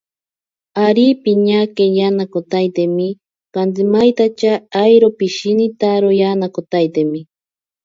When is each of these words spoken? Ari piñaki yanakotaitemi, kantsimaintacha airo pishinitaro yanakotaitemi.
Ari 0.85 1.05
piñaki 1.23 1.85
yanakotaitemi, 1.97 3.07
kantsimaintacha 3.53 4.51
airo 4.83 5.07
pishinitaro 5.17 6.09
yanakotaitemi. 6.21 7.19